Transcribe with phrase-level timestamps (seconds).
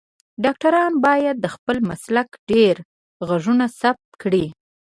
[0.43, 2.75] ډاکټران باید د خپل مسلک ډیر
[3.27, 4.45] غږونه ثبت کړی